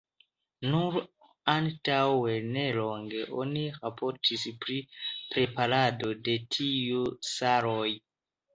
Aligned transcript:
Nur 0.69 0.95
antaŭnelonge 1.51 3.21
oni 3.45 3.67
raportis 3.77 4.47
pri 4.65 4.81
preparado 5.37 6.13
de 6.31 6.37
tiu 6.59 7.07
saloj. 7.37 7.89